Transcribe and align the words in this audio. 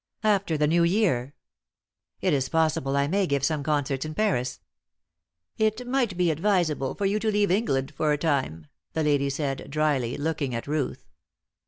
"After 0.23 0.57
the 0.57 0.65
new 0.65 0.81
year. 0.81 1.35
It 2.21 2.33
is 2.33 2.49
possible 2.49 2.97
I 2.97 3.05
may 3.05 3.27
give 3.27 3.43
some 3.43 3.61
concerts 3.61 4.03
in 4.03 4.15
Paris." 4.15 4.59
"It 5.59 5.85
might 5.87 6.17
be 6.17 6.31
advisable 6.31 6.95
for 6.95 7.05
you 7.05 7.19
to 7.19 7.31
leave 7.31 7.51
England 7.51 7.93
for 7.95 8.11
a 8.11 8.17
time," 8.17 8.65
the 8.93 9.03
lady 9.03 9.29
said, 9.29 9.69
drily, 9.69 10.17
looking 10.17 10.55
at 10.55 10.65
Ruth. 10.65 11.05